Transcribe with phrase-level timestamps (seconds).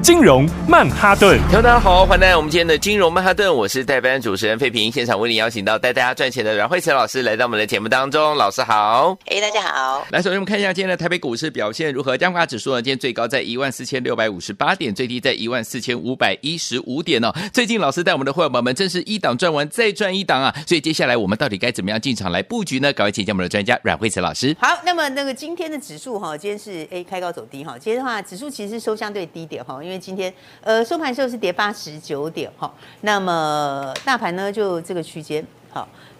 [0.00, 17.32] 金融曼哈顿，听众大家好，欢迎来到我们今天的金融曼哈顿，我是代班主持人费平，现场为您邀请到带大家赚钱的阮慧慈老师来到我们的节目当中，老师好，哎，大家好，来，首先我们看一下今天的台北股市表现如何，加权指数呢，今天最高在一万四千六百五十八点，最低在一万四千五百一十五点哦。
[17.52, 22.92] 最近老师带我们的会员朋友们，真是一档赚完再赚一档啊，所以接下来我们到底该怎么样进场来布局呢？
[22.92, 24.56] 赶快请教我们的专家阮慧慈老师。
[24.60, 30.32] 好，那么那个今天的指数哈，今天是 A 开高走低哈，今天的话指数其实收相对低点哈，因为今天。
[30.60, 32.70] 呃，收盘时候是跌八十九点哈，
[33.00, 35.42] 那么大盘呢就这个区间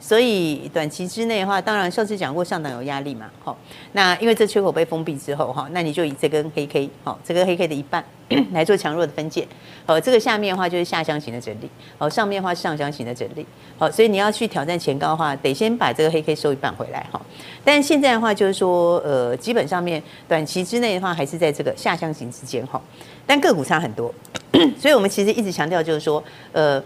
[0.01, 3.57] 所以短期之内的话，当然上次讲过上档有压力嘛，好，
[3.93, 8.05] 那因为这缺口被封闭之后哈，那你就以这根黑 K 好，这根黑 K 的一半
[8.53, 9.47] 来做强弱的分界，
[9.87, 11.69] 好，这个下面的话就是下箱型的整理，
[11.99, 13.45] 好，上面的话是上箱型的整理，
[13.77, 17.21] 好，所以你要去挑战前高的话，得先把这个黑 K 收一半回来哈，
[17.65, 22.81] 但现在的话就是说，呃，基本上面短期之内的话还是在这个下箱型之间哈。
[23.27, 24.11] 但个股差很多，
[24.81, 26.83] 所以我们其实一直强调就是说，呃，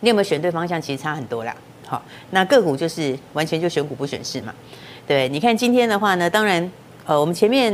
[0.00, 1.54] 你有没有选对方向，其实差很多啦。
[1.86, 4.54] 好，那个股就是完全就选股不选市嘛。
[5.06, 6.70] 对，你看今天的话呢，当然，
[7.06, 7.72] 呃，我们前面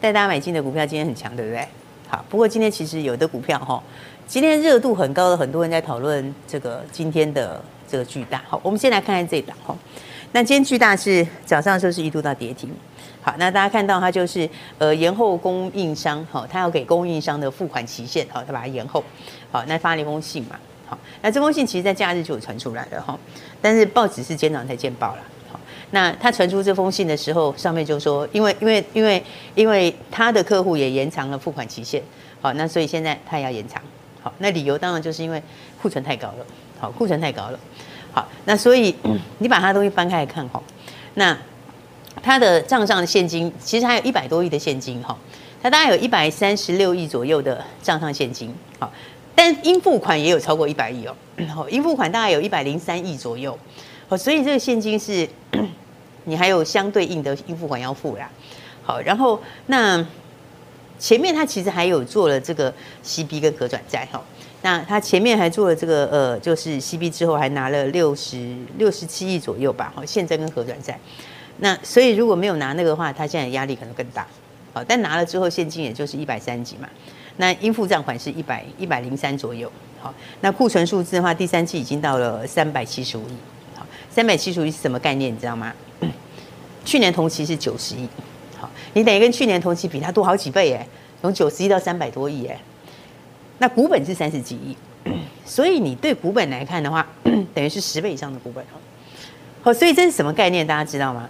[0.00, 1.66] 带大家买进的股票今天很强，对不对？
[2.08, 3.82] 好，不过今天其实有的股票哈，
[4.26, 8.42] 今天热度很高的，很多人在讨论这个今天的这个巨大。
[8.48, 9.76] 好，我们先来看看这一档哈。
[10.32, 12.70] 那今天巨大是早上的时候是一度到跌停。
[13.20, 14.48] 好，那大家看到它就是
[14.78, 19.04] 呃延后供应商，好，他要给供应商的付款期限，好，他把它延后，
[19.52, 20.58] 好，那发了一封信嘛，
[21.22, 23.18] 那这封信其实在假日就有传出来了哈，
[23.60, 25.60] 但是报纸是今天早上才见报了，好，
[25.90, 32.02] 那他传出这封信的时候，上面就说，因为因为因为因为他的客户也延长了付款期限，
[32.40, 33.82] 好，那所以现在他也要延长，
[34.22, 35.42] 好，那理由当然就是因为
[35.80, 36.46] 库存太高了，
[36.78, 37.58] 好，库存太高了，
[38.12, 38.94] 好，那所以
[39.38, 40.62] 你把他东西翻开来看哈，
[41.14, 41.36] 那。
[42.22, 45.16] 他的账上的现金其实还有一百多亿的现金哈，
[45.62, 48.92] 他大概有一百三十六亿左右的账上现金，好，
[49.40, 51.06] 但应付款也有超过一百亿
[51.56, 53.58] 哦，应付款大概有一百零三亿左右，
[54.06, 55.26] 好，所以这个现金是，
[56.24, 58.30] 你还有相对应的应付款要付啦，
[58.82, 60.06] 好，然后那
[60.98, 62.70] 前面它其实还有做了这个
[63.02, 64.22] CB 跟可转债哈，
[64.60, 71.00] 那它前面还做了这个呃，就是 CB 之后还拿了六十六十七亿左右吧，好，现增跟可转债。
[71.60, 74.26] 那所以如果没有拿那个的话，他现在压力可能更大，
[74.74, 76.86] 好，但拿了之后现金也就是一百三几嘛，
[77.40, 80.12] 那应付账款是一百一百零三左右，好，
[80.42, 83.32] 那库存数字的话，第三季已经到了三百七十五亿，
[83.74, 85.32] 好，三百七十五亿是什么概念？
[85.32, 85.72] 你知道吗？
[86.84, 88.06] 去年同期是九十亿，
[88.58, 90.86] 好，你等于跟去年同期比，它多好几倍哎，
[91.22, 92.60] 从九十亿到三百多亿哎，
[93.56, 94.76] 那股本是三十几亿，
[95.46, 97.06] 所以你对股本来看的话，
[97.54, 98.62] 等于是十倍以上的股本，
[99.62, 100.66] 好，所以这是什么概念？
[100.66, 101.26] 大家知道吗？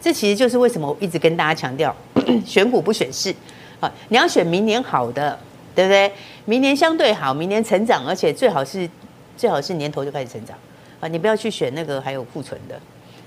[0.00, 1.92] 这其实就是为什么我一直跟大家强调，
[2.46, 3.34] 选股不选市，
[4.08, 5.38] 你要选明年好的，
[5.74, 6.12] 对不对？
[6.44, 8.88] 明年相对好，明年成长，而且最好是
[9.36, 10.56] 最好是年头就开始成长，
[11.00, 12.78] 啊，你不要去选那个还有库存的，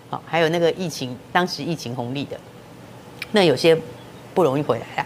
[0.10, 2.38] 好，还有那个疫情当时疫情红利的，
[3.32, 3.76] 那有些
[4.34, 5.06] 不容易回来啊。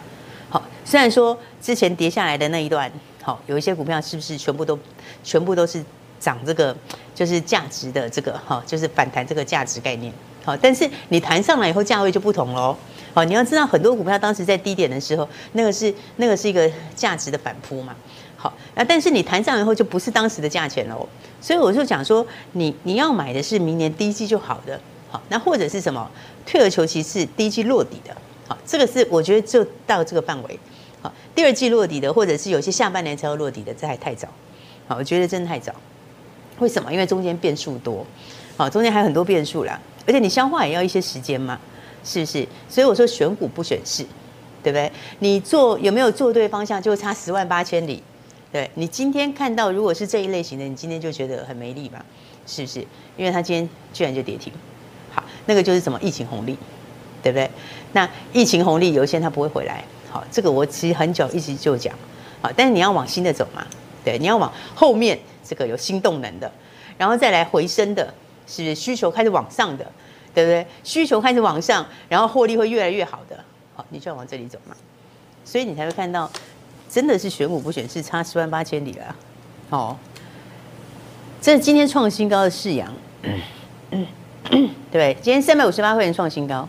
[0.49, 2.91] 好，虽然说之前跌下来的那一段，
[3.23, 4.77] 好，有一些股票是不是全部都
[5.23, 5.83] 全部都是
[6.19, 6.75] 涨这个
[7.15, 10.13] 就是价值的这个哈，就是反弹这个价值概念。
[10.43, 12.75] 好，但是你弹上来以后，价位就不同喽。
[13.13, 17.95] 好，你要知道，很多股票当时在低点的时候，那个是那个是一个价值的反扑嘛。
[18.37, 21.07] 好，那但是你弹上以后，就不是当时的价钱喽。
[21.39, 24.79] 所以我就讲说，你你要买的是明年第一季就好的。
[25.09, 26.09] 好，那或者是什么
[26.45, 28.15] 退而求其次，第一季落底的。
[28.47, 30.59] 好，这个是我觉得就到这个范围。
[31.01, 34.27] 好，第二季落底的，或者是有些下半年才要落底的，这还太早。
[34.87, 35.73] 好，我觉得真的太早。
[36.59, 36.91] 为什么？
[36.91, 38.05] 因为中间变数多。
[38.55, 39.79] 好，中间还有很多变数啦。
[40.07, 41.59] 而且你消化也要一些时间嘛，
[42.03, 42.47] 是不是？
[42.69, 44.03] 所以我说选股不选市，
[44.63, 44.91] 对不对？
[45.19, 48.01] 你做有没有做对方向，就差十万八千里。
[48.51, 52.03] 对，你今天看到如果是这一类型的，你今天就觉得很没力吧，
[52.45, 52.79] 是不是？
[53.15, 54.51] 因为它今天居然就跌停。
[55.11, 56.57] 好，那个就是什么疫情红利，
[57.23, 57.49] 对不对？
[57.93, 59.83] 那疫情红利有一些它不会回来。
[60.09, 61.93] 好，这个我其实很久一直就讲。
[62.41, 63.65] 好，但是你要往新的走嘛，
[64.03, 66.51] 对，你要往后面这个有新动能的，
[66.97, 68.13] 然后再来回升的。
[68.47, 69.89] 是不是需求开始往上的，
[70.33, 70.65] 对不对？
[70.83, 73.43] 需求开始往上，然后获利会越来越好的，
[73.75, 74.75] 好，你就要往这里走嘛。
[75.43, 76.29] 所以你才会看到，
[76.89, 79.15] 真的是选股不选市，差十万八千里了。
[79.69, 79.97] 哦，
[81.41, 82.93] 这是今天创新高的世阳，
[84.91, 86.67] 对，今天三百五十八块钱创新高，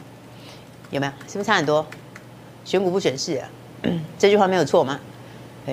[0.90, 1.12] 有没有？
[1.28, 1.84] 是不是差很多？
[2.64, 3.48] 选股不选市啊，
[4.18, 5.00] 这句话没有错吗？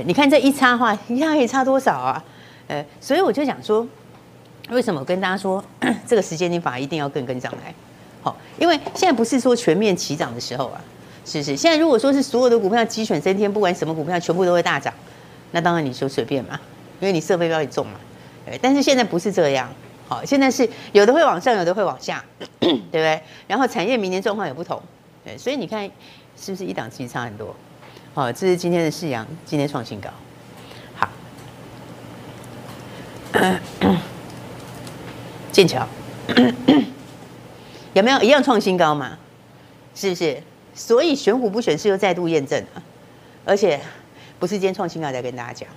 [0.06, 2.24] 你看这一差的话，一下可以差多少啊？
[2.68, 3.88] 呃，所以我就讲说，
[4.70, 5.64] 为什么我跟大家说
[6.08, 7.74] 这个时间点法一定要跟跟上来？
[8.22, 10.82] 好，因为现在不是说全面齐涨的时候啊，
[11.26, 11.56] 是不是？
[11.56, 14.94] 现在如果说是所有的股票鸡犬升天，不管什么股票全部都会大涨，
[15.52, 16.60] 那当然你说随便嘛，
[17.00, 17.94] 因为你设备标也重嘛。
[18.46, 19.70] 对但是现在不是这样，
[20.08, 22.24] 好，现在是有的会往上，有的会往下，
[22.60, 23.22] 对不对？
[23.48, 24.82] 然后产业明年状况也不同，
[25.24, 25.90] 对，所以你看
[26.38, 27.56] 是不是一档其实差很多？
[28.14, 30.10] 好，这是今天的世阳，今天创新高。
[30.96, 31.10] 好
[35.52, 35.88] 剑桥
[37.94, 39.18] 有没有一样创新高嘛？
[39.96, 40.42] 是不是？
[40.76, 42.84] 所以选股不选市又再度验证了，
[43.44, 43.80] 而且
[44.40, 45.68] 不是今天创新高才跟大家讲，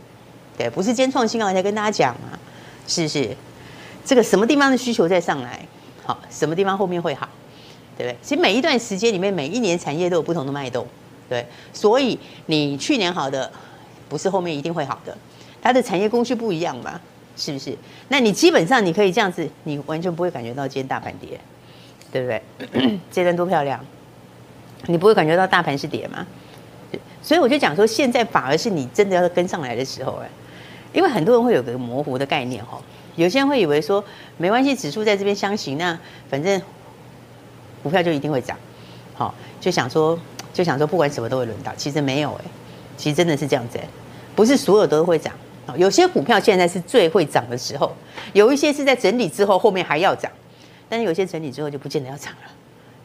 [0.57, 2.39] 对，不是今天创新高才跟大家讲嘛？
[2.87, 3.37] 是不是？
[4.05, 5.61] 这个什么地方的需求再上来，
[6.05, 7.29] 好，什么地方后面会好，
[7.97, 8.17] 对不对？
[8.23, 10.87] 其实每一段时间里面，每一年产业都有不同的脉动，
[11.29, 13.51] 对，所以你去年好的，
[14.09, 15.17] 不是后面一定会好的，
[15.61, 17.01] 它的产业供需不一样嘛。
[17.43, 17.77] 是不是？
[18.07, 21.41] 那你基本上你可以这样子，你完全不会感觉到今天大盘跌，
[22.13, 23.01] 对不对？
[23.11, 23.85] 这段多漂亮，
[24.87, 26.25] 你不会感觉到大盘是跌吗？
[27.21, 30.29] 所以我就讲说，现在反而是你真的要跟上来的时候哎，
[30.93, 32.81] 因为很多人会有个模糊的概念哈，
[33.17, 34.05] 有些人会以为说
[34.37, 35.99] 没关系，指数在这边相行，那
[36.31, 36.63] 反正
[37.83, 38.57] 股票就一定会涨，
[39.15, 40.17] 好，就想说
[40.53, 42.45] 就想说不管什么都会轮到，其实没有哎，
[42.97, 43.89] 其实真的是这样子哎，
[44.37, 45.33] 不是所有都会涨。
[45.77, 47.93] 有些股票现在是最会涨的时候，
[48.33, 50.31] 有一些是在整理之后后面还要涨，
[50.89, 52.51] 但是有些整理之后就不见得要涨了，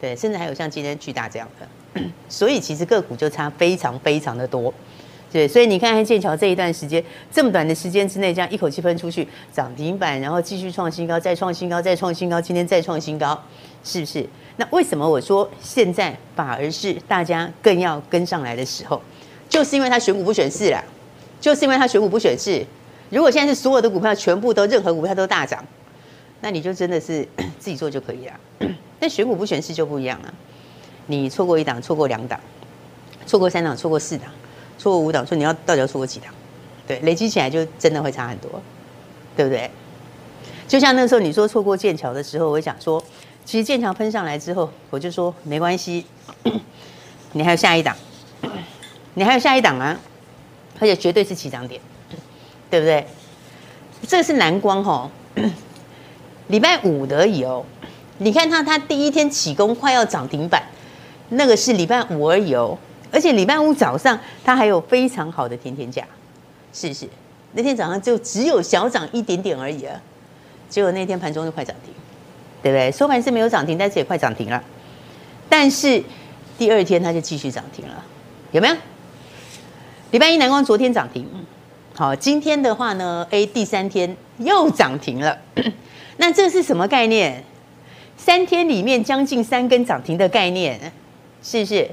[0.00, 4.74] 对，甚至还有像今天巨大这样的， 所以其实个股就差非常非常的多，
[5.32, 7.02] 对，所以你看看剑桥这一段时间
[7.32, 13.40] 这么短的时间之内，这样一口气喷出去涨停板，然后继续创新高，再创新高，再创新高，今天再创新高，
[13.84, 14.28] 是不是？
[14.56, 19.00] 那为什么我说现在反而是大家更要跟上来的时候，
[19.48, 20.84] 就是因为他选股不选市了。
[21.40, 22.64] 就是因为他选股不选市，
[23.10, 25.64] 如果现在是所有的股票全部都任何股票都大涨，
[26.40, 27.26] 那你就真的是
[27.58, 28.32] 自己做就可以了。
[29.00, 30.34] 但选股不选市就不一样了，
[31.06, 32.38] 你错过一档，错过两档，
[33.26, 34.28] 错过三档，错过四档，
[34.76, 36.34] 错过五档，说你要到底要错过几档？
[36.86, 38.60] 对，累积起来就真的会差很多，
[39.36, 39.70] 对不对？
[40.66, 43.02] 就像那时候你说错过剑桥的时候，我讲说，
[43.44, 46.04] 其实剑桥喷上来之后，我就说没关系，
[47.32, 47.94] 你还有下一档，
[49.14, 49.98] 你还有下一档啊。
[50.80, 51.80] 而且绝对是起涨点，
[52.70, 53.06] 对不对？
[54.06, 55.10] 这是蓝光哈，
[56.46, 57.64] 礼拜五而已哦。
[58.18, 60.62] 你看它，它第一天起攻快要涨停板，
[61.30, 62.78] 那个是礼拜五而已哦。
[63.10, 66.04] 而且礼拜五早上它还有非常好的甜甜价，
[66.72, 67.08] 是不是？
[67.52, 70.00] 那天早上就只有小涨一点点而已啊。
[70.68, 71.92] 结果那天盘中就快涨停，
[72.62, 72.92] 对不对？
[72.92, 74.62] 收盘是没有涨停，但是也快涨停了。
[75.48, 76.02] 但是
[76.58, 78.04] 第二天它就继续涨停了，
[78.52, 78.76] 有没有？
[80.10, 81.26] 礼拜一南光昨天涨停，
[81.94, 85.38] 好，今天的话呢，A 第三天又涨停了。
[86.16, 87.44] 那这是什么概念？
[88.16, 90.80] 三天里面将近三根涨停的概念，
[91.42, 91.90] 是不是？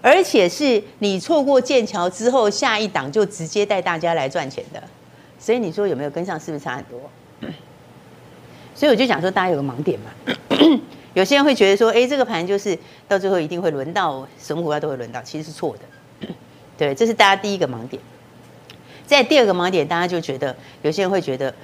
[0.00, 4.82] 而且是你错过剑桥之后，下一档就直接带大家来赚钱的。
[5.38, 6.38] 所以你说有没有跟上？
[6.40, 7.00] 是不是差很多？
[8.74, 10.10] 所以我就讲说，大家有个盲点嘛。
[11.14, 12.76] 有些人会觉得说，哎，这个盘就是
[13.06, 15.82] 到最后一定会轮到什么股票都会轮到，其实是错的。
[16.76, 18.02] 对，这是大家第一个盲点。
[19.06, 21.54] 在第二个盲点，大家就觉得有些人会觉得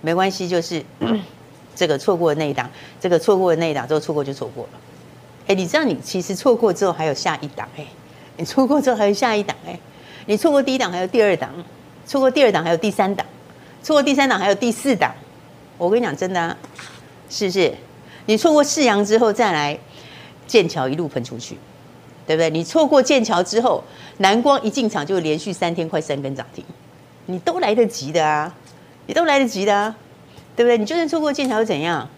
[0.00, 0.84] 没关系，就是
[1.74, 2.68] 这个错过的那一档，
[3.00, 4.70] 这个错过的那一档之后错过就错过了。
[5.46, 7.86] 哎，你知道你其实错过之后还有下一档哎，
[8.36, 9.78] 你错过之后还有下一档哎，
[10.26, 11.50] 你错过第一档还有第二档，
[12.04, 13.26] 错过第二档还有第三档，
[13.82, 15.14] 错过第三档还有第四档。
[15.78, 16.56] 我跟你讲真的啊，
[17.30, 17.72] 是不是？
[18.26, 19.78] 你错过四阳之后再来
[20.46, 21.56] 剑桥一路喷出去。
[22.30, 22.48] 对不对？
[22.48, 23.82] 你错过剑桥之后，
[24.18, 26.64] 南光一进场就连续三天快三根涨停，
[27.26, 28.54] 你都来得及的啊，
[29.08, 29.96] 你都来得及的啊，
[30.54, 30.78] 对不对？
[30.78, 32.08] 你就算错过剑桥又怎样？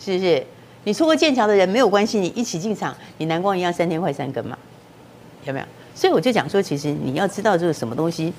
[0.00, 0.44] 是不是？
[0.82, 4.58] 你错过剑桥的人没有关系，你一起进场，你南光一样三天快三根嘛，
[5.44, 5.66] 有没有？
[5.94, 8.32] 所以我就讲说，其实你要知道这是什么东西，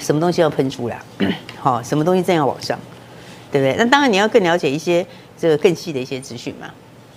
[0.00, 1.00] 什么东西要喷出来，
[1.60, 2.76] 好，什么东西正要往上，
[3.52, 3.76] 对不对？
[3.78, 5.06] 那当然你要更了解一些
[5.38, 6.68] 这个更细的一些资讯嘛。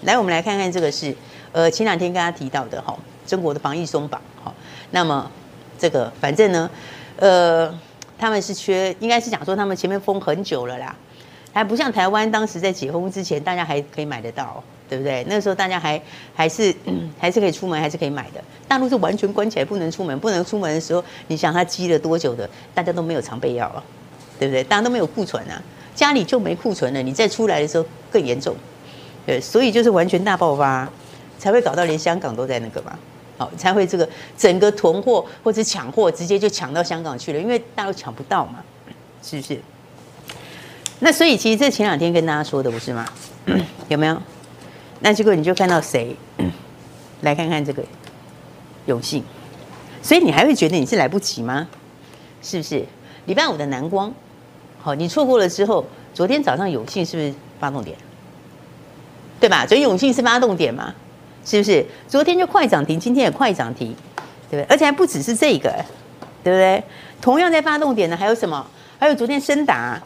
[0.03, 1.15] 来，我们来看看这个是。
[1.53, 4.51] 呃，前两天跟大家提到的哈，中国的防疫松绑哈，
[4.91, 5.31] 那么
[5.77, 6.69] 这个反正呢，
[7.17, 7.73] 呃，
[8.17, 10.95] 他们是缺，应该是讲说他们前面封很久了啦，
[11.53, 15.23] 还不像台湾当时在解封之前，大家还可以买得到，对不对？
[15.29, 16.01] 那个时候大家还
[16.33, 16.73] 还是
[17.19, 18.43] 还是可以出门，还是可以买的。
[18.67, 23.83] 大陆是完全关起来，不能出门，不能出门的时候，你想它积了多久的，大家都没有常备药了，
[24.39, 24.63] 对不对？
[24.63, 25.61] 大家都没有库存啊。
[25.93, 28.55] 家里就没库存了，你再出来的时候更严重。
[29.27, 30.89] 对，所以就是完全大爆发，
[31.43, 32.97] 才会搞到连香港都在那个嘛，
[33.37, 34.07] 好，才会这个
[34.37, 38.63] 整个囤货或者抢货，直接就抢到香港去了，因为大陆抢不到嘛，
[39.21, 39.59] 是不是？
[40.99, 43.05] 那所以其实这前两天跟大家说的不是吗？
[43.89, 44.17] 有没有？
[45.01, 46.15] 那结果你就看到谁？
[47.19, 47.83] 来看看这个
[48.85, 49.21] 永信，
[50.01, 51.67] 所以你还会觉得你是来不及吗？
[52.41, 52.85] 是不是？
[53.25, 54.13] 礼拜五的南光，
[54.81, 57.97] 好，你错过了之后，昨天早上永信是不是发动点？
[59.41, 59.67] 对吧？
[59.67, 60.95] 所以永信是发动点嘛？
[61.45, 61.85] 是不是？
[62.07, 63.95] 昨天就快涨停，今天也快涨停，
[64.49, 64.67] 对不对？
[64.69, 65.69] 而且还不只是这个，
[66.43, 66.83] 对不对？
[67.21, 68.65] 同样在发动点呢，还有什么？
[68.99, 70.01] 还有昨天升达，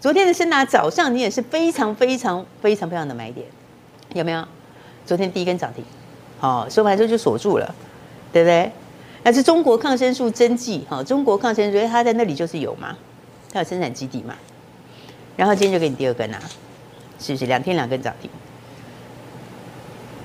[0.00, 3.46] 昨天的升达早上你也是非常非常非常非常的买点，
[4.12, 4.46] 有没有？
[5.06, 5.84] 昨天第一根涨停。
[6.40, 7.74] 哦，收盘之后就锁住了，
[8.32, 8.70] 对不对？
[9.22, 12.94] 那是中国抗生素针剂，哈，中国抗生素它在那里就是有嘛，
[13.50, 14.34] 它有生产基地嘛。
[15.36, 16.38] 然后今天就给你第二根啊，
[17.18, 17.46] 是不是？
[17.46, 18.30] 两天两根涨停。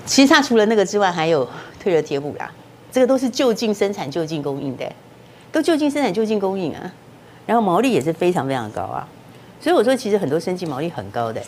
[0.09, 1.47] 其实它除了那个之外，还有
[1.79, 2.51] 退热贴布啦，
[2.91, 4.91] 这个都是就近生产、就近供应的，
[5.51, 6.91] 都就近生产、就近供应啊。
[7.45, 9.07] 然后毛利也是非常非常高啊，
[9.61, 11.39] 所以我说其实很多生技毛利很高的，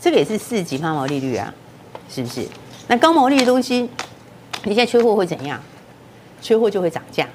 [0.00, 1.52] 这个也是四级发毛利率啊，
[2.08, 2.46] 是不是？
[2.88, 3.82] 那高毛利的东西，
[4.64, 5.62] 你现在缺货会怎样？
[6.40, 7.28] 缺货就会涨价，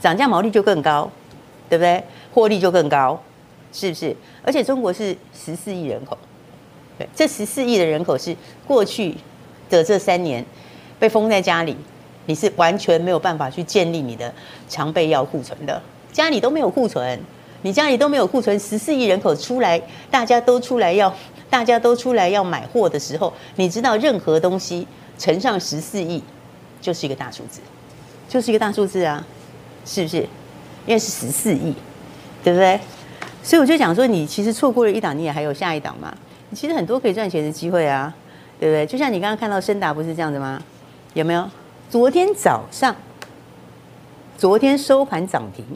[0.00, 1.10] 涨价毛利就更高，
[1.68, 2.04] 对不对？
[2.32, 3.20] 获利就更高，
[3.72, 4.16] 是不是？
[4.44, 6.16] 而且中国是十四亿人口，
[6.96, 9.16] 对，这十四亿的人口是过去
[9.76, 10.44] 的这三年
[10.98, 11.76] 被封在家里，
[12.26, 14.32] 你是完全没有办法去建立你的
[14.68, 15.80] 常备药库存的，
[16.12, 17.18] 家里都没有库存，
[17.62, 21.12] 你家里都没有库存，十四亿人口出来，大家都出来要。
[21.52, 24.88] 大家都出来要买货的时候，你知道任何东西
[25.18, 26.22] 乘上十四亿，
[26.80, 27.60] 就是一个大数字，
[28.26, 29.22] 就是一个大数字啊，
[29.84, 30.26] 是不是？
[30.86, 31.74] 因为是十四亿，
[32.42, 32.80] 对不对？
[33.42, 36.16] 所以我就讲说，你其实错过了一档，你也还有下一档嘛。
[36.48, 38.10] 你其实很多可以赚钱的机会啊，
[38.62, 38.86] 对不对？
[38.86, 40.62] 就像你刚刚看到深达不是这样子吗？
[41.14, 41.50] 有没有？
[41.90, 42.94] 昨天早上，
[44.38, 45.66] 昨天收盘涨停，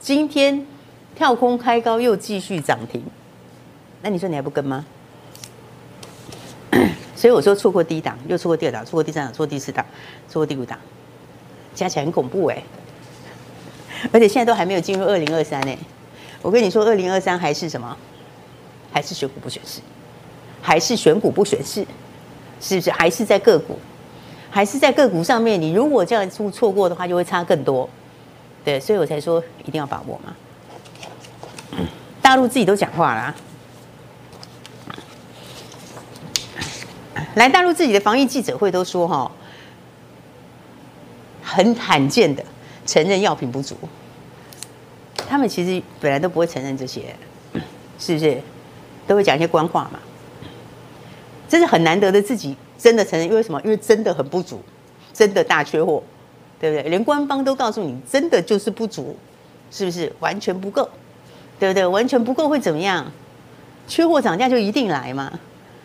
[0.00, 0.66] 今天
[1.16, 3.02] 跳空开高又继续涨停。
[4.02, 4.84] 那你说你还不跟吗？
[7.16, 9.86] 所以我说错过第一档，又错过第二档，错过第三档，错过第四档，
[10.28, 10.78] 错过第五档，
[11.74, 12.62] 加起来很恐怖哎！
[14.12, 15.78] 而且现在都还没有进入二零二三哎！
[16.42, 17.96] 我跟你说，二零二三还是什么？
[18.92, 19.80] 还是选股不选市？
[20.66, 21.86] 还是选股不选市？
[22.58, 22.90] 是不是？
[22.90, 23.78] 还是在个股？
[24.50, 25.60] 还是在个股上面？
[25.60, 27.86] 你如果这样出错过的话，就会差更多。
[28.64, 30.34] 对，所以我才说一定要把握嘛。
[32.22, 33.34] 大陆自己都讲话啦。
[37.34, 39.30] 来大陆自己的防疫记者会都说哈，
[41.42, 42.42] 很罕见的
[42.86, 43.76] 承认药品不足。
[45.28, 47.14] 他们其实本来都不会承认这些，
[47.98, 48.40] 是不是？
[49.06, 49.98] 都会讲一些官话嘛。
[51.54, 53.60] 这是很难得的，自己真的承认，因为什么？
[53.62, 54.60] 因为真的很不足，
[55.12, 56.02] 真的大缺货，
[56.58, 56.90] 对不对？
[56.90, 59.16] 连官方都告诉你，真的就是不足，
[59.70, 60.12] 是不是？
[60.18, 60.90] 完全不够，
[61.60, 61.86] 对不对？
[61.86, 63.06] 完全不够会怎么样？
[63.86, 65.32] 缺货涨价就一定来嘛。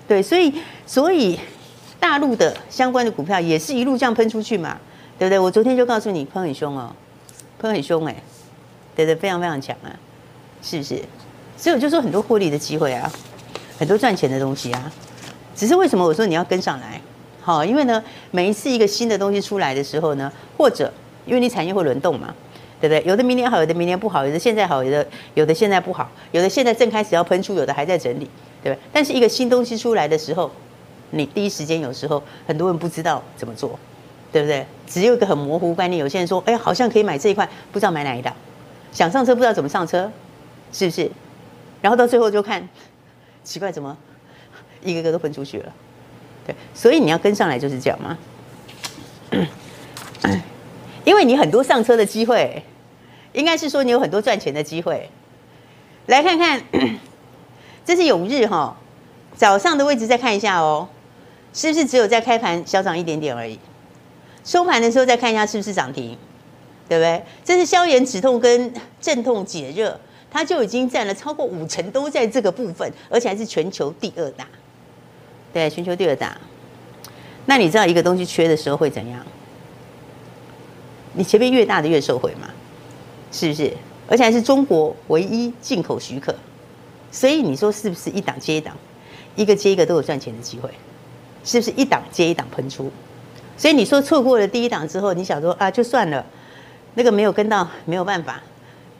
[0.07, 0.51] 对，所以
[0.87, 1.39] 所以
[1.99, 4.75] 大陆的相关的股票也是一路这样喷出去嘛，
[5.19, 5.37] 对不对？
[5.37, 6.91] 我昨天就告诉你，喷很凶哦，
[7.59, 8.15] 喷很凶哎，
[8.95, 9.93] 对对，非常非常强啊，
[10.63, 10.99] 是不是？
[11.55, 13.11] 所以我就说很多获利的机会啊，
[13.77, 14.91] 很多赚钱的东西啊，
[15.59, 17.01] 只是为什么我说你要跟上来？
[17.41, 18.01] 好，因为呢，
[18.31, 20.89] 每一次一个新的东西出来的时候呢，或者
[21.25, 22.33] 因为你产业会轮动嘛，
[22.79, 23.03] 对不对？
[23.05, 28.29] 有的明年好，有的明年不好，有的现在好，有的有的现在不好，有的现在正开始要喷出，有的还在整理。
[28.63, 30.49] 对不对，但是一个新东西出来的时候，
[31.09, 33.77] 你第一时间有时候很多人不知道怎么做，
[34.31, 34.65] 对不对？
[34.87, 35.99] 只有一个很模糊观念。
[35.99, 38.33] 有些人说，哎，好像可以买这一块，不知道买哪一档，
[38.93, 40.09] 想上车不知道怎么上车，
[40.71, 41.11] 是不是？
[41.81, 42.65] 然后到最后就看，
[43.43, 43.97] 奇怪，怎么
[44.83, 45.73] 一个个都分出去了？
[46.45, 48.17] 对，所以你要跟上来就是这样嘛，
[51.05, 52.63] 因为你很多上车的机会，
[53.33, 55.09] 应该是说你有很多赚钱的机会，
[56.07, 56.61] 来看看。
[57.85, 58.77] 这是永日哈，
[59.35, 60.87] 早上的位置再看一下哦，
[61.53, 63.57] 是不是只有在开盘小涨一点点而已？
[64.43, 66.15] 收盘的时候再看一下是不是涨停，
[66.87, 67.23] 对不对？
[67.43, 68.71] 这是消炎止痛跟
[69.01, 74.45] 镇痛解热，它就已经占了超过五成，都在这个部分，而且还是全球第二大，
[75.53, 76.37] 对，全球第二大。
[77.45, 79.25] 那你知道一个东西缺的时候会怎样？
[81.13, 82.49] 你前面越大的越受惠嘛，
[83.31, 83.73] 是不是？
[84.07, 86.33] 而且还是中国唯一进口许可。
[87.11, 88.77] 所以你说是不是一档接一档，
[89.35, 90.69] 一个接一个都有赚钱的机会？
[91.43, 92.91] 是不是一档接一档喷出？
[93.57, 96.23] 所以你说错过了第一档之后，你想说啊，就算了，
[96.93, 98.41] 那个没有跟到没有办法，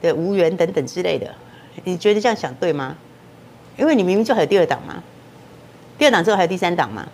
[0.02, 1.32] 对无缘等等之类的，
[1.84, 2.96] 你觉得这样想对吗？
[3.76, 5.02] 因为你明明就还有第二档嘛，
[6.00, 7.06] 第二档之后还有第三档嘛，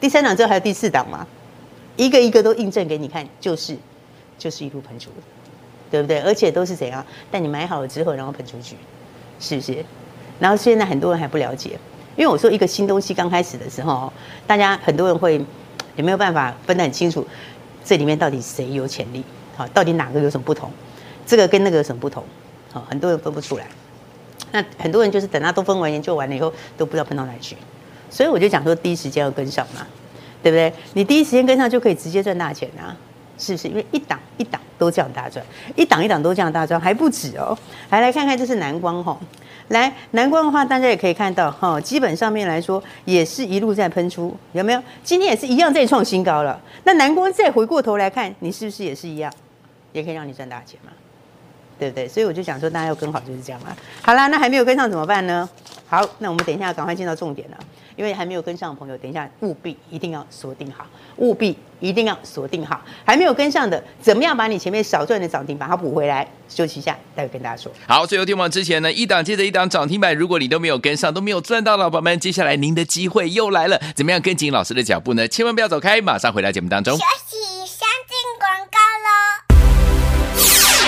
[0.00, 1.24] 第三档之后还有第四档嘛，
[1.94, 3.76] 一个一个都印证给你看，就是
[4.36, 5.16] 就是一路喷出的，
[5.92, 6.18] 对不对？
[6.22, 7.06] 而且都是怎样？
[7.30, 8.74] 但你买好了之后，然后喷出去，
[9.38, 9.76] 是不是？
[10.40, 11.78] 然后现在很多人还不了解，
[12.16, 14.12] 因为我说一个新东西刚开始的时候，
[14.44, 15.40] 大家很多人会
[15.94, 17.24] 也没有办法分得很清楚，
[17.84, 19.22] 这里面到底谁有潜力？
[19.56, 20.68] 好，到底哪个有什么不同？
[21.24, 22.24] 这个跟那个有什么不同？
[22.72, 23.68] 好，很多人分不出来。
[24.50, 27.56] 那很多人就是等他都分完研究完了以后，都不知道喷到哪里去。
[28.10, 29.86] 所以我就讲说，第一时间要跟上嘛，
[30.42, 30.72] 对不对？
[30.94, 32.96] 你第一时间跟上就可以直接赚大钱啊，
[33.38, 33.68] 是不是？
[33.68, 35.44] 因为一档一档都这样大赚，
[35.74, 37.56] 一档一档都这样大赚，还不止哦。
[37.88, 39.18] 还来看看这是南光哈，
[39.68, 44.82] 来南光的话，大家也可以看到哈，基本上面来说也是一路在喷出，有没有？
[45.02, 46.60] 今天也是一样在创新高了。
[46.84, 49.32] 那南光再回过头来看，你是不是也是一样，
[49.92, 50.92] 也可以让你赚大钱嘛？
[51.78, 52.08] 对不对？
[52.08, 53.76] 所以我就讲说，大家要跟好就是这样嘛。
[54.00, 55.46] 好啦，那还没有跟上怎么办呢？
[55.88, 57.58] 好，那我们等一下赶快进到重点了，
[57.96, 60.86] 因为还没有跟上的朋友，等一下务必一定要锁定好，
[61.16, 62.80] 务必一定要锁定好。
[63.04, 66.28] 还没有跟上的，怎么样把你前面少赚的涨停把它补回来？
[66.48, 67.72] 休息一下，待会跟大家说。
[67.86, 73.80] 好，最后听完之前呢，一档接着一档涨停板，如果你都没有跟上，都没有赚到，老板们，接下来您的机会又来了。
[73.94, 75.26] 怎么样跟紧老师的脚步呢？
[75.26, 76.96] 千万不要走开，马上回到节目当中。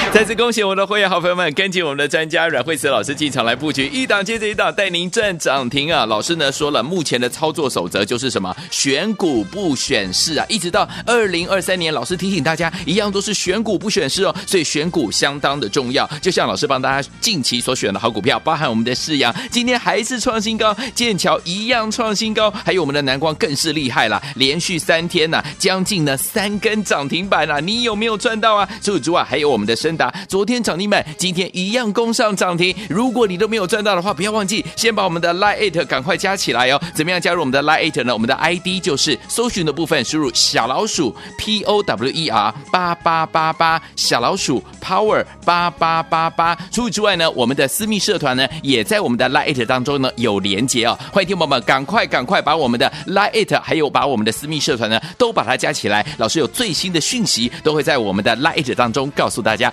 [0.12, 6.06] 再次恭喜我们的会员好朋友们，跟紧我们的专家阮慧慈老师进场来布局，一档接着一档带您赚涨停啊！
[6.06, 8.54] 老师呢说了，目前的操作守则就是什么？
[8.70, 10.46] 选股不选市啊！
[10.48, 14.34] 一直到二零二三年，老师提醒大家，一样都是选股不选市哦。
[14.46, 16.08] 所以选股相当的重要。
[16.22, 27.60] 就像老师帮大家近期所选的好股票，包含我们的世阳，今天还是创新高；剑桥一样创新高，还有我们的南光更是厉害了，连续三天呐、将近呢三根涨停板啊！
[27.60, 28.66] 你有没有赚到啊？
[28.82, 30.14] 除此之外，还有我们的深达。
[30.28, 32.74] 昨天涨停板，今天一样攻上涨停。
[32.88, 36.80] 如果你都没有赚到的话，不要忘记先把我们的 Line 赶快加起来哦。
[36.94, 38.14] 怎么样加入我们的 Line 呢？
[38.14, 46.56] 我们的 ID 就是搜寻的部分，输入小老鼠 P O W E R 八八八八，小老鼠 Power 八八八八。
[46.70, 50.96] 除此之外呢，我们的私密社团呢，也在我们的 Line 当中呢有连接哦。
[51.12, 56.06] 欢迎听友们赶快赶快把我们的 Line 还有把我们的私密社团呢，都把它加起来。
[56.18, 59.72] 老师有最新的讯息都会在我们的 Line 当中告诉大家。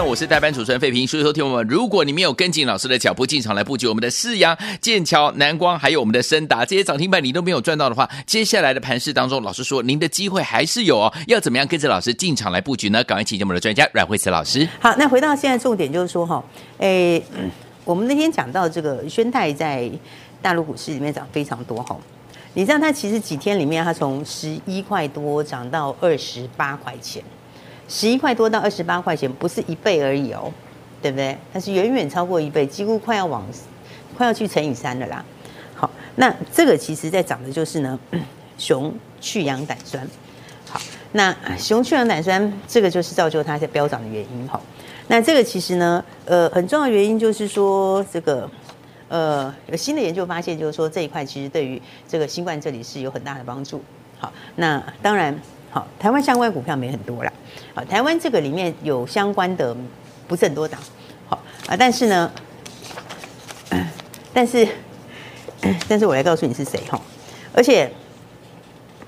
[0.00, 1.06] 我是代班主持人费平。
[1.06, 11.12] 所以说，听我们，如果你没有跟紧老师的脚步进场来布局我们的世阳、剑桥、南光，还有我们的升达这些涨停板，你都没有赚到的话，接下来的盘势当中，老师说您的机会还是有哦。
[11.26, 13.02] 要怎么样跟着老师进场来布局呢？
[13.04, 14.68] 赶快请教我们的专家阮慧慈老师。
[14.80, 16.42] 好，那回到现在重点就是说哈，
[16.78, 17.22] 诶，
[17.84, 19.90] 我们那天讲到这个宣泰在
[20.40, 21.96] 大陆股市里面涨非常多哈。
[22.54, 27.22] 你知道它其实几天里面，它从十一块多涨到二十八块钱，
[27.92, 30.50] 十一块多到二十八块钱，不是一倍而已哦，
[31.02, 31.36] 对不对？
[31.52, 33.44] 它是远远超过一倍，几乎快要往
[34.16, 35.22] 快要去乘以三了啦。
[35.74, 38.00] 好，那这个其实在涨的就是呢，
[38.56, 40.08] 熊去氧胆酸。
[40.66, 40.80] 好，
[41.12, 44.58] 那熊去氧胆酸这个就是造就它在飙涨的原因哈。
[45.08, 48.50] 那这个其实呢，呃，很重要的原因就是说这个。
[49.08, 53.82] 呃，有新的研究发现，就是说这一块其实对于这个新冠这里是有很大的帮助。
[54.18, 55.38] 好，那当然，
[55.72, 57.32] 好，台湾相关股票没很多啦。
[57.74, 59.74] 好，台湾这个里面有相关的
[60.28, 60.80] 不是很多档。
[61.26, 62.30] 好啊，但是呢，
[64.32, 64.68] 但是，
[65.88, 67.00] 但是我来告诉你是谁哈。
[67.54, 67.90] 而且，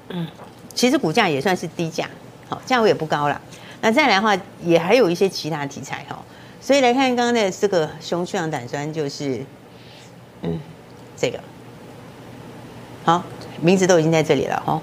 [0.08, 0.26] 嗯，
[0.74, 2.08] 其实股价也算是低价，
[2.48, 3.40] 好，价位也不高了。
[3.80, 6.18] 那再来的话，也还有一些其他题材哈。
[6.60, 9.44] 所以来看刚刚的这个熊去氧胆酸，就是。
[10.46, 10.60] 嗯，
[11.16, 11.40] 这个
[13.02, 13.24] 好，
[13.62, 14.82] 名字都已经在这里了哈。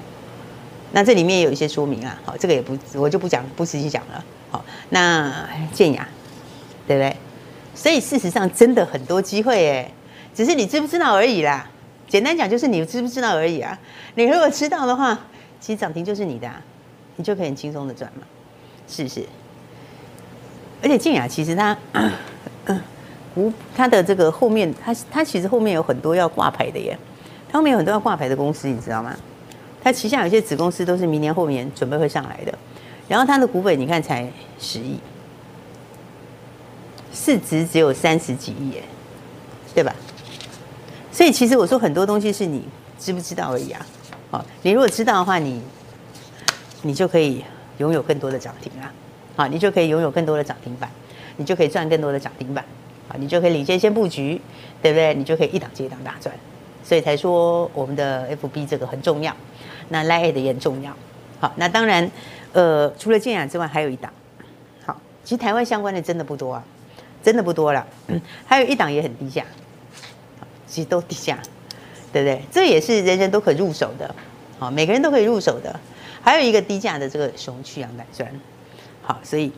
[0.91, 4.23] 那这里面有一些说明啊，好，这个也不我就不讲，不实际讲了。
[4.49, 6.07] 好，那健亚，
[6.87, 7.15] 对不对？
[7.73, 9.91] 所以事实上真的很多机会哎，
[10.33, 11.69] 只是你知不知道而已啦。
[12.07, 13.77] 简单讲就是你知不知道而已啊。
[14.15, 15.17] 你如果知道的话，
[15.59, 16.61] 其实涨停就是你的，啊，
[17.15, 18.23] 你就可以很轻松的赚嘛，
[18.87, 19.25] 是不是？
[20.83, 21.77] 而且健亚其实它。
[23.33, 26.97] 股它的这个后面，它它其实后面有很多要挂牌的耶，
[27.49, 29.15] 它后面有很多要挂牌的公司，你知道吗？
[29.83, 32.57] 它旗下有些子公司都是明年后年准备会上来的，
[33.07, 34.99] 然后它的股本你看才十亿，
[37.13, 38.83] 市值只有三十几亿耶，
[39.73, 39.93] 对吧？
[41.11, 42.63] 所以其实我说很多东西是你
[42.99, 43.85] 知不知道而已啊。
[44.29, 45.61] 好，你如果知道的话，你
[46.83, 47.43] 你就可以
[47.79, 48.93] 拥有更多的涨停啊，
[49.35, 50.89] 好，你就可以拥有更多的涨停板，
[51.37, 52.63] 你就可以赚更多的涨停板。
[52.63, 54.39] 啊你就可以领先先布局，
[54.81, 55.13] 对不对？
[55.13, 56.33] 你就可以一档接一档大赚，
[56.81, 59.35] 所以才说我们的 FB 这个很重要，
[59.91, 60.95] 那 Line 的也很重要。
[61.39, 62.09] 好，那当然，
[62.53, 64.11] 呃，除了健雅之外，还有一档。
[64.85, 66.63] 好，其实台湾相关的真的不多啊，
[67.21, 67.85] 真的不多了。
[68.07, 69.43] 嗯，还有一档也很低价，
[70.65, 71.37] 其实都低价，
[72.13, 72.41] 对不对？
[72.51, 74.15] 这也是人人都可入手的，
[74.57, 75.79] 好，每个人都可以入手的。
[76.21, 78.29] 还有一个低价的这个熊去氧胆酸，
[79.01, 79.51] 好，所以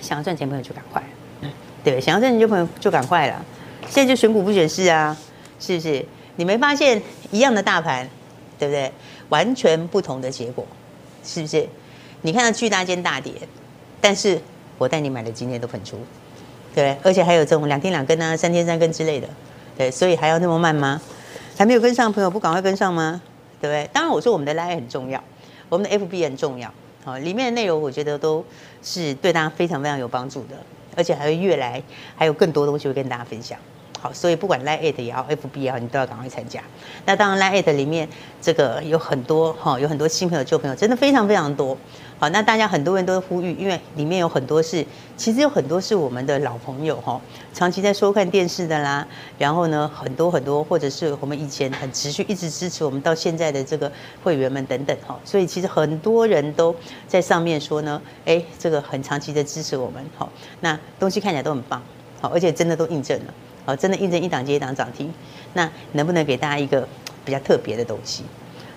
[0.00, 1.02] 想要赚钱朋友就赶快。
[1.84, 3.44] 对，想要赚钱就朋友就赶快了，
[3.88, 5.16] 现在就选股不选市啊，
[5.60, 6.04] 是不是？
[6.36, 8.08] 你没发现一样的大盘，
[8.58, 8.90] 对不对？
[9.28, 10.66] 完全不同的结果，
[11.24, 11.68] 是不是？
[12.22, 13.32] 你看到巨大间大跌，
[14.00, 14.40] 但是
[14.78, 15.98] 我带你买的今天都喷出，
[16.74, 19.28] 对，而且还有这种两天两根啊，三天三根之类的，
[19.76, 21.00] 对，所以还要那么慢吗？
[21.56, 23.20] 还没有跟上朋友不赶快跟上吗？
[23.60, 23.88] 对不对？
[23.92, 25.22] 当然我说我们的 Line 很重要，
[25.68, 26.72] 我们的 FB 很重要，
[27.04, 28.44] 好，里面的内容我觉得都
[28.82, 30.56] 是对大家非常非常有帮助的。
[30.98, 31.82] 而且还会越来，
[32.16, 33.58] 还有更多东西会跟大家分享。
[34.12, 36.62] 所以不管 Line at 也好，FB 也好，你都要赶快参加。
[37.04, 38.08] 那当然 Line at 里面
[38.40, 41.76] 这个有很多哈，有很多新朋友、旧朋友，真的非常非常多。
[42.18, 44.82] 好，那大家很多人都呼吁，因为里面有很多是，
[45.18, 47.20] 其实有很多是我们的老朋友哈，
[47.52, 53.92] 长期在收看电视的啦，然后呢，很多很多，或者是我们以前很持续一直支持我们到现在的这个
[54.24, 56.74] 会员们等等哈，所以其实很多人都
[57.06, 61.82] 在上面说呢，哎，这个很长期的支持我们，好，那东西看起来都很棒，
[62.22, 63.34] 好，而且真的都印证了，
[63.66, 65.12] 好，真的印证一档接一档涨停，
[65.54, 66.88] 那能不能给大家一个
[67.24, 68.22] 比较特别的东西？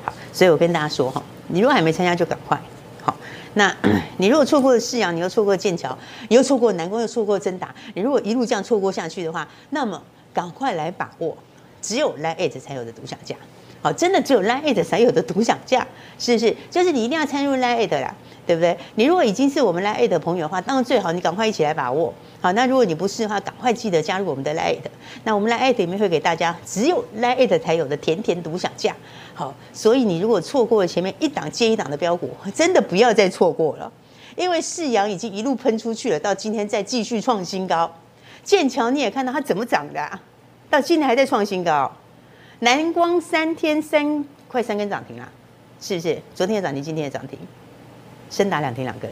[0.03, 2.59] 好，所以我跟大家说哈，你如果还没参加，就赶快。
[3.03, 3.15] 好
[3.53, 3.73] 那
[4.17, 5.97] 你如果错过了世阳，你又错过剑桥，
[6.27, 10.01] 你又错过南宫，又错过真达，你如果一路这样错过下去的话，那么
[10.33, 11.37] 赶快来把握，
[11.81, 13.35] 只有 Line 才有的独享价，
[13.81, 15.85] 好，真的只有 Line 才有的独享价，
[16.17, 16.55] 是不是？
[16.69, 18.13] 就是你一定要参入 Line 啦，
[18.45, 18.77] 对不对？
[18.95, 22.13] 你如果已经是我们 Line 的朋友的话，当然最好你赶快一起来把握。
[22.41, 24.77] 好，那如果你不是的话，赶快记得加入我们的 Line。
[25.23, 28.93] 那我们 Line 里面会给大家只有 Line 才有的甜甜独享价。
[29.33, 33.89] 好，所以你如果错过了前面一档接一档的标股，真的不要再错过了，
[34.35, 37.89] 因为世阳已经一路喷出去了，到今天再继续创新高。
[38.43, 40.19] 剑桥你也看到它怎么涨的，啊，
[40.69, 41.89] 到今天还在创新高。
[42.59, 45.29] 南光三天三快三根涨停了，
[45.79, 46.21] 是不是？
[46.35, 47.39] 昨天的涨停，今天的涨停，
[48.29, 49.09] 升达两天两根。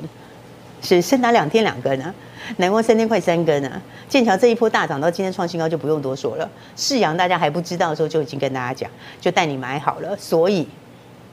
[0.80, 2.14] 是升达两天两根啊，
[2.58, 6.48] 南光三天快三根啊，剑桥这一波大涨到今天创新高就不用多说了。
[6.76, 10.68] 世阳大家还不知道的时候就已经跟大家讲，就带你买好了，所以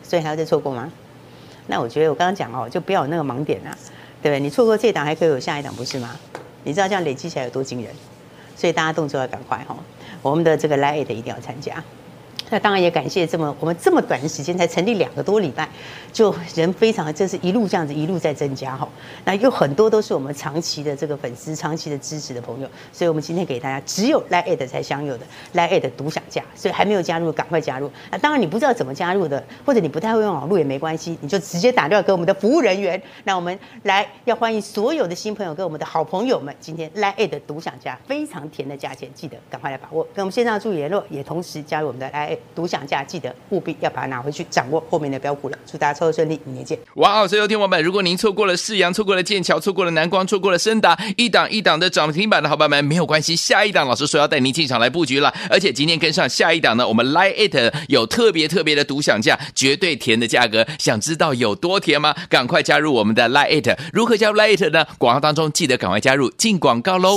[0.03, 0.91] 所以还要再错过吗？
[1.67, 3.77] 那我觉得我刚刚讲哦，就不要有那个盲点啊。
[4.23, 4.41] 对不对？
[4.41, 6.17] 你错过这档还可以有下一档，不是吗？
[6.63, 7.93] 你知道这样累积起来有多惊人？
[8.57, 9.77] 所以大家动作要赶快哈！
[10.23, 11.85] 我们的这个 LINE@ 一定要参加。
[12.51, 15.69] 那当然也感谢这么我们这么短的时间才成立两个多礼拜，
[16.13, 18.89] 就人非常的，真是一路这样子一路在增加哈。
[19.25, 27.91] 那有很多都是我们长期的这个粉丝、长期的支持的朋友，所以我们今天给大家只有 LINE@ 才享有的 LINE@ 独享价，所以还没有加入赶快加入。
[28.11, 33.01] 那当然你不知道怎么加入的，或者你不太会用网络也没关系，你就直接打电话给我们的服务人员。
[33.25, 40.07] 那我们来要欢迎所有的新朋友跟我们的好朋友们，今天 LINE@ 独享价非常甜的价钱，记得赶快来把握。
[40.15, 45.59] 跟我们线上助理联络，也同时加入我们的 LINE@ 独享价记得务必要把它拿回去，掌握后面的标股了。
[45.67, 46.79] 祝大家操作顺利，明年见！
[46.95, 55.33] 哇哦，所有听众们，如果您错过了世阳，错过了剑桥，错过了南光，错过了升达，一档一档的涨停板的好朋友们，没有关系，下一档老师说要带您进场来布局了。
[55.51, 60.67] 而且今天跟上下一档呢，我们 LINE@ 有特别特别的独享价，绝对甜的价格。
[60.79, 62.15] 想知道有多甜吗？
[62.29, 64.87] 赶快加入我们的 LINE@，如何加入 LINE@ 呢？
[64.99, 67.17] 广告当中记得赶快加入，进广告喽。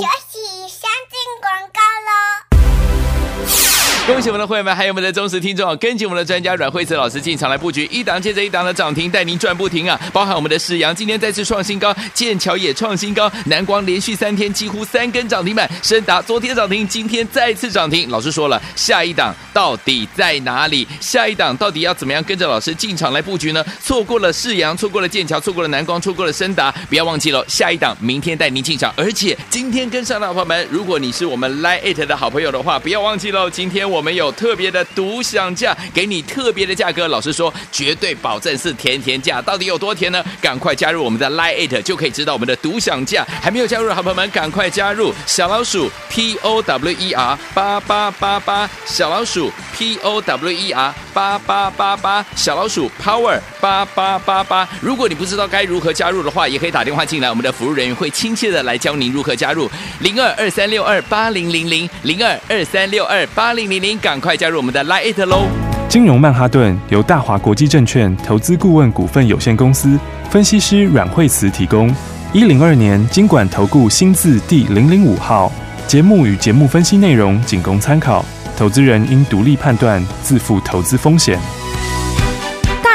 [4.08, 10.00] 恭喜我们的会员们，还有我们的忠实听众，跟紧我们的专家阮慧慈老师进场来布局，一档接着一档的涨停，带您赚不停啊！
[10.14, 18.08] 包含我们的世阳今天再次创新高，剑桥也创新高，南光连续三天几乎三根涨停板，升达昨天涨停，今天再次涨停。
[18.08, 20.88] 老师说了，下一档到底在哪里？
[21.00, 23.62] 下一档到底要怎么样跟着老师进场来布局呢？
[23.82, 33.97] 错过了世阳，错过了剑桥，错过了南光，错过了升达，不要忘记了，下一档明天带您进场，而且今天跟上的朋友们，如果你是我们 LINE@ it 的好朋友的话，不要忘记了，今天我。
[33.98, 37.08] 我们有特别的独享价，给你特别的价格。
[37.08, 39.42] 老师说，绝对保证是甜甜价。
[39.42, 40.24] 到底有多甜呢？
[40.40, 43.26] 赶快加入我们的 LINE@ It 就可以知道我们的独享价。
[43.42, 54.68] 还没有加入的好朋友们，赶快加入小老鼠 P O W E R 八八八八，小老鼠 P O W E R 八八八八，小老鼠 Power 八八八八。
[54.80, 59.68] 如果你不知道该如何加入的话，也可以打电话进来，我们的服务人员会亲切的来教您如何加入。
[60.02, 63.87] 零二二三六二八零零零零二二三六二八零零零。
[63.88, 65.46] 您赶快加入我们的 LINE@ It 喽！
[65.88, 69.98] 金融曼哈顿由大华国际证券投资顾问股份有限公司
[70.28, 71.90] 分析师阮惠慈提供。
[72.34, 75.50] 一零二年金管投顾新字第零零五号。
[75.86, 78.22] 节目与节目分析内容仅供参考，
[78.58, 81.40] 投资人应独立判断，自负投资风险。